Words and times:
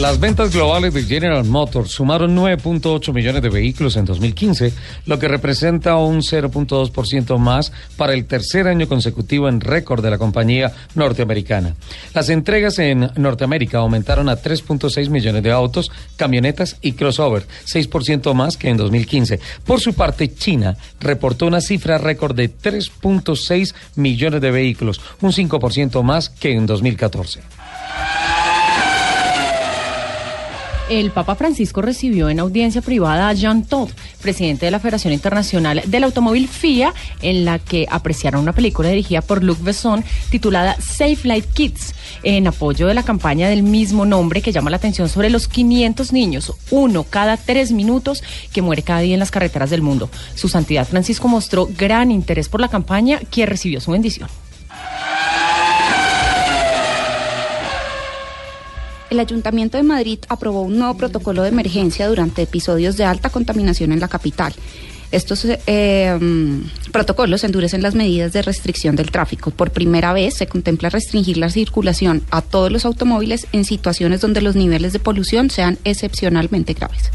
Las 0.00 0.18
ventas 0.18 0.54
globales 0.54 0.94
de 0.94 1.02
General 1.02 1.44
Motors 1.44 1.90
sumaron 1.90 2.34
9.8 2.34 3.12
millones 3.12 3.42
de 3.42 3.50
vehículos 3.50 3.98
en 3.98 4.06
2015, 4.06 4.72
lo 5.04 5.18
que 5.18 5.28
representa 5.28 5.96
un 5.96 6.22
0.2% 6.22 7.36
más 7.36 7.70
para 7.98 8.14
el 8.14 8.24
tercer 8.24 8.66
año 8.66 8.88
consecutivo 8.88 9.46
en 9.46 9.60
récord 9.60 10.02
de 10.02 10.08
la 10.10 10.16
compañía 10.16 10.72
norteamericana. 10.94 11.74
Las 12.14 12.30
entregas 12.30 12.78
en 12.78 13.10
Norteamérica 13.16 13.78
aumentaron 13.78 14.30
a 14.30 14.40
3.6 14.40 15.10
millones 15.10 15.42
de 15.42 15.52
autos, 15.52 15.92
camionetas 16.16 16.78
y 16.80 16.92
crossover, 16.92 17.46
6% 17.66 18.32
más 18.32 18.56
que 18.56 18.70
en 18.70 18.78
2015. 18.78 19.38
Por 19.66 19.80
su 19.80 19.92
parte, 19.92 20.32
China 20.32 20.78
reportó 20.98 21.46
una 21.46 21.60
cifra 21.60 21.98
récord 21.98 22.34
de 22.34 22.50
3.6 22.50 23.74
millones 23.96 24.40
de 24.40 24.50
vehículos, 24.50 24.98
un 25.20 25.32
5% 25.32 26.02
más 26.02 26.30
que 26.30 26.54
en 26.54 26.64
2014. 26.64 27.59
El 30.90 31.12
Papa 31.12 31.36
Francisco 31.36 31.82
recibió 31.82 32.28
en 32.28 32.40
audiencia 32.40 32.82
privada 32.82 33.28
a 33.28 33.32
Jean 33.32 33.64
Todt, 33.64 33.92
presidente 34.20 34.66
de 34.66 34.72
la 34.72 34.80
Federación 34.80 35.12
Internacional 35.12 35.82
del 35.86 36.04
Automóvil 36.04 36.48
FIA, 36.48 36.92
en 37.22 37.44
la 37.44 37.60
que 37.60 37.86
apreciaron 37.88 38.42
una 38.42 38.52
película 38.52 38.88
dirigida 38.88 39.22
por 39.22 39.44
Luc 39.44 39.62
Besson 39.62 40.04
titulada 40.30 40.76
Safe 40.80 41.20
Light 41.22 41.46
Kids, 41.52 41.94
en 42.24 42.48
apoyo 42.48 42.88
de 42.88 42.94
la 42.94 43.04
campaña 43.04 43.48
del 43.48 43.62
mismo 43.62 44.04
nombre 44.04 44.42
que 44.42 44.50
llama 44.50 44.70
la 44.70 44.78
atención 44.78 45.08
sobre 45.08 45.30
los 45.30 45.46
500 45.46 46.12
niños, 46.12 46.52
uno 46.72 47.04
cada 47.04 47.36
tres 47.36 47.70
minutos, 47.70 48.24
que 48.52 48.60
muere 48.60 48.82
cada 48.82 49.00
día 49.00 49.14
en 49.14 49.20
las 49.20 49.30
carreteras 49.30 49.70
del 49.70 49.82
mundo. 49.82 50.10
Su 50.34 50.48
Santidad 50.48 50.88
Francisco 50.88 51.28
mostró 51.28 51.68
gran 51.78 52.10
interés 52.10 52.48
por 52.48 52.60
la 52.60 52.68
campaña, 52.68 53.20
quien 53.30 53.46
recibió 53.46 53.80
su 53.80 53.92
bendición. 53.92 54.28
El 59.10 59.20
Ayuntamiento 59.20 59.76
de 59.76 59.82
Madrid 59.82 60.20
aprobó 60.28 60.62
un 60.62 60.78
nuevo 60.78 60.96
protocolo 60.96 61.42
de 61.42 61.48
emergencia 61.48 62.08
durante 62.08 62.42
episodios 62.42 62.96
de 62.96 63.04
alta 63.04 63.30
contaminación 63.30 63.92
en 63.92 64.00
la 64.00 64.08
capital. 64.08 64.54
Estos 65.10 65.44
eh, 65.44 66.16
mm, 66.20 66.90
protocolos 66.92 67.42
endurecen 67.42 67.82
las 67.82 67.96
medidas 67.96 68.32
de 68.32 68.42
restricción 68.42 68.94
del 68.94 69.10
tráfico. 69.10 69.50
Por 69.50 69.72
primera 69.72 70.12
vez 70.12 70.36
se 70.36 70.46
contempla 70.46 70.88
restringir 70.88 71.36
la 71.36 71.50
circulación 71.50 72.22
a 72.30 72.42
todos 72.42 72.70
los 72.70 72.84
automóviles 72.84 73.48
en 73.52 73.64
situaciones 73.64 74.20
donde 74.20 74.40
los 74.40 74.54
niveles 74.54 74.92
de 74.92 75.00
polución 75.00 75.50
sean 75.50 75.78
excepcionalmente 75.82 76.74
graves. 76.74 77.10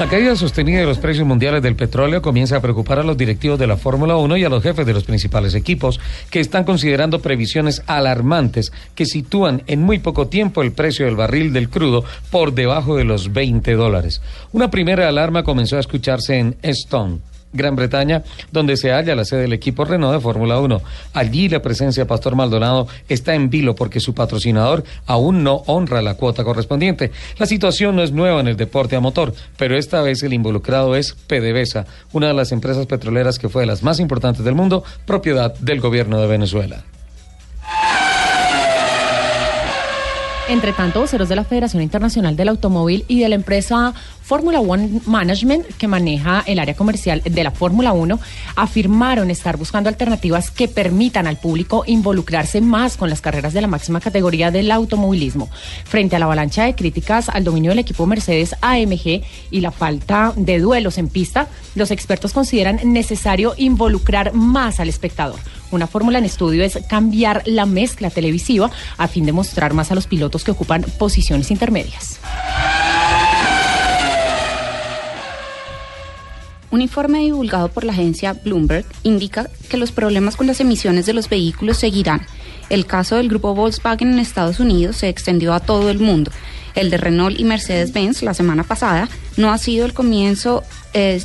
La 0.00 0.08
caída 0.08 0.34
sostenida 0.34 0.80
de 0.80 0.86
los 0.86 0.96
precios 0.96 1.26
mundiales 1.26 1.62
del 1.62 1.76
petróleo 1.76 2.22
comienza 2.22 2.56
a 2.56 2.62
preocupar 2.62 2.98
a 2.98 3.02
los 3.02 3.18
directivos 3.18 3.58
de 3.58 3.66
la 3.66 3.76
Fórmula 3.76 4.16
1 4.16 4.38
y 4.38 4.44
a 4.44 4.48
los 4.48 4.62
jefes 4.62 4.86
de 4.86 4.94
los 4.94 5.04
principales 5.04 5.54
equipos, 5.54 6.00
que 6.30 6.40
están 6.40 6.64
considerando 6.64 7.20
previsiones 7.20 7.82
alarmantes 7.86 8.72
que 8.94 9.04
sitúan 9.04 9.62
en 9.66 9.82
muy 9.82 9.98
poco 9.98 10.28
tiempo 10.28 10.62
el 10.62 10.72
precio 10.72 11.04
del 11.04 11.16
barril 11.16 11.52
del 11.52 11.68
crudo 11.68 12.02
por 12.30 12.54
debajo 12.54 12.96
de 12.96 13.04
los 13.04 13.34
20 13.34 13.74
dólares. 13.74 14.22
Una 14.52 14.70
primera 14.70 15.06
alarma 15.06 15.42
comenzó 15.42 15.76
a 15.76 15.80
escucharse 15.80 16.38
en 16.38 16.56
Stone 16.62 17.18
Gran 17.52 17.76
Bretaña, 17.76 18.22
donde 18.52 18.76
se 18.76 18.90
halla 18.90 19.14
la 19.14 19.24
sede 19.24 19.42
del 19.42 19.52
equipo 19.52 19.84
Renault 19.84 20.14
de 20.14 20.20
Fórmula 20.20 20.58
1. 20.60 20.80
Allí 21.14 21.48
la 21.48 21.62
presencia 21.62 22.04
de 22.04 22.08
Pastor 22.08 22.36
Maldonado 22.36 22.86
está 23.08 23.34
en 23.34 23.50
vilo 23.50 23.74
porque 23.74 24.00
su 24.00 24.14
patrocinador 24.14 24.84
aún 25.06 25.42
no 25.42 25.62
honra 25.66 26.02
la 26.02 26.14
cuota 26.14 26.44
correspondiente. 26.44 27.10
La 27.38 27.46
situación 27.46 27.96
no 27.96 28.02
es 28.02 28.12
nueva 28.12 28.40
en 28.40 28.48
el 28.48 28.56
deporte 28.56 28.96
a 28.96 29.00
motor, 29.00 29.34
pero 29.56 29.76
esta 29.76 30.02
vez 30.02 30.22
el 30.22 30.32
involucrado 30.32 30.94
es 30.94 31.12
PDVSA, 31.12 31.86
una 32.12 32.28
de 32.28 32.34
las 32.34 32.52
empresas 32.52 32.86
petroleras 32.86 33.38
que 33.38 33.48
fue 33.48 33.62
de 33.62 33.66
las 33.66 33.82
más 33.82 34.00
importantes 34.00 34.44
del 34.44 34.54
mundo, 34.54 34.84
propiedad 35.06 35.54
del 35.58 35.80
gobierno 35.80 36.20
de 36.20 36.26
Venezuela. 36.26 36.84
Entre 40.50 40.72
tanto, 40.72 40.98
voceros 40.98 41.28
de 41.28 41.36
la 41.36 41.44
Federación 41.44 41.80
Internacional 41.80 42.34
del 42.34 42.48
Automóvil 42.48 43.04
y 43.06 43.20
de 43.20 43.28
la 43.28 43.36
empresa 43.36 43.94
Fórmula 44.20 44.58
One 44.58 45.00
Management, 45.06 45.64
que 45.78 45.86
maneja 45.86 46.42
el 46.44 46.58
área 46.58 46.74
comercial 46.74 47.22
de 47.24 47.44
la 47.44 47.52
Fórmula 47.52 47.92
1, 47.92 48.18
afirmaron 48.56 49.30
estar 49.30 49.56
buscando 49.56 49.88
alternativas 49.88 50.50
que 50.50 50.66
permitan 50.66 51.28
al 51.28 51.36
público 51.36 51.84
involucrarse 51.86 52.60
más 52.60 52.96
con 52.96 53.10
las 53.10 53.20
carreras 53.20 53.52
de 53.52 53.60
la 53.60 53.68
máxima 53.68 54.00
categoría 54.00 54.50
del 54.50 54.72
automovilismo. 54.72 55.48
Frente 55.84 56.16
a 56.16 56.18
la 56.18 56.24
avalancha 56.24 56.64
de 56.64 56.74
críticas 56.74 57.28
al 57.28 57.44
dominio 57.44 57.70
del 57.70 57.78
equipo 57.78 58.06
Mercedes 58.06 58.56
AMG 58.60 59.22
y 59.52 59.60
la 59.60 59.70
falta 59.70 60.32
de 60.34 60.58
duelos 60.58 60.98
en 60.98 61.06
pista, 61.06 61.46
los 61.76 61.92
expertos 61.92 62.32
consideran 62.32 62.80
necesario 62.92 63.54
involucrar 63.56 64.34
más 64.34 64.80
al 64.80 64.88
espectador. 64.88 65.38
Una 65.70 65.86
fórmula 65.86 66.18
en 66.18 66.24
estudio 66.24 66.64
es 66.64 66.78
cambiar 66.88 67.42
la 67.46 67.66
mezcla 67.66 68.10
televisiva 68.10 68.70
a 68.96 69.08
fin 69.08 69.24
de 69.26 69.32
mostrar 69.32 69.72
más 69.72 69.90
a 69.90 69.94
los 69.94 70.06
pilotos 70.06 70.44
que 70.44 70.50
ocupan 70.50 70.82
posiciones 70.98 71.50
intermedias. 71.50 72.20
Un 76.70 76.82
informe 76.82 77.20
divulgado 77.20 77.68
por 77.68 77.84
la 77.84 77.92
agencia 77.92 78.32
Bloomberg 78.32 78.84
indica 79.02 79.50
que 79.68 79.76
los 79.76 79.90
problemas 79.90 80.36
con 80.36 80.46
las 80.46 80.60
emisiones 80.60 81.04
de 81.04 81.12
los 81.12 81.28
vehículos 81.28 81.78
seguirán. 81.78 82.24
El 82.68 82.86
caso 82.86 83.16
del 83.16 83.28
grupo 83.28 83.54
Volkswagen 83.54 84.12
en 84.12 84.18
Estados 84.20 84.60
Unidos 84.60 84.96
se 84.96 85.08
extendió 85.08 85.52
a 85.52 85.60
todo 85.60 85.90
el 85.90 85.98
mundo. 85.98 86.30
El 86.76 86.90
de 86.90 86.96
Renault 86.96 87.38
y 87.38 87.44
Mercedes-Benz 87.44 88.22
la 88.22 88.34
semana 88.34 88.62
pasada 88.62 89.08
no 89.36 89.50
ha 89.50 89.58
sido 89.58 89.84
el 89.84 89.92
comienzo 89.92 90.62
eh, 90.94 91.20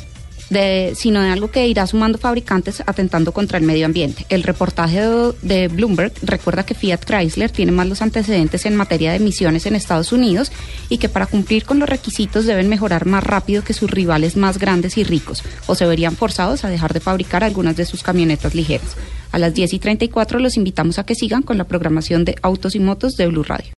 sino 0.48 1.22
de 1.22 1.30
algo 1.30 1.50
que 1.50 1.66
irá 1.66 1.86
sumando 1.86 2.18
fabricantes 2.18 2.82
atentando 2.86 3.32
contra 3.32 3.58
el 3.58 3.64
medio 3.64 3.86
ambiente. 3.86 4.26
El 4.28 4.42
reportaje 4.42 5.00
de, 5.42 5.68
Bloomberg 5.68 6.12
recuerda 6.22 6.64
que 6.64 6.74
Fiat 6.74 7.04
Chrysler 7.04 7.50
tiene 7.50 7.72
más 7.72 7.88
los 7.88 8.02
antecedentes 8.02 8.66
en 8.66 8.76
materia 8.76 9.10
de 9.10 9.16
emisiones 9.16 9.66
en 9.66 9.74
Estados 9.74 10.12
Unidos 10.12 10.52
y 10.88 10.98
que 10.98 11.08
para 11.08 11.26
cumplir 11.26 11.64
con 11.64 11.78
los 11.78 11.88
requisitos 11.88 12.46
deben 12.46 12.68
mejorar 12.68 13.06
más 13.06 13.24
rápido 13.24 13.64
que 13.64 13.72
sus 13.72 13.90
rivales 13.90 14.36
más 14.36 14.58
grandes 14.58 14.96
y 14.98 15.04
ricos, 15.04 15.42
o 15.66 15.74
se 15.74 15.86
verían 15.86 16.16
forzados 16.16 16.64
a 16.64 16.68
dejar 16.68 16.92
de 16.92 17.00
fabricar 17.00 17.42
algunas 17.42 17.76
de 17.76 17.84
sus 17.84 18.02
camionetas 18.02 18.54
ligeras. 18.54 18.96
A 19.32 19.38
las 19.38 19.52
10 19.54 19.74
y 19.74 19.78
34 19.78 20.38
los 20.38 20.56
invitamos 20.56 20.98
a 20.98 21.04
que 21.04 21.14
sigan 21.14 21.42
con 21.42 21.58
la 21.58 21.64
programación 21.64 22.24
de 22.24 22.36
Autos 22.42 22.74
y 22.74 22.80
Motos 22.80 23.16
de 23.16 23.26
Blue 23.26 23.42
Radio. 23.42 23.74